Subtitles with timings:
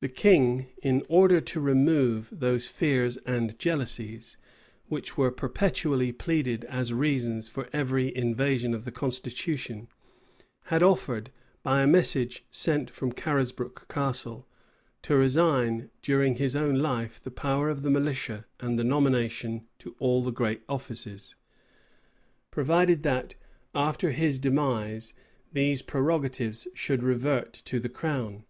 [0.00, 4.36] The king, in order to remove those fears and jealousies,
[4.86, 9.88] which were perpetually pleaded as reasons for every invasion of the constitution,
[10.66, 11.32] had offered,
[11.64, 14.46] by a message sent from Carisbroke Castle,
[15.02, 19.96] to resign, during his own life, the power of the militia and the nomination to
[19.98, 21.34] all the great offices;
[22.52, 23.34] provided that,
[23.74, 25.12] after his demise,
[25.52, 28.44] these prerogatives should revert to the crown.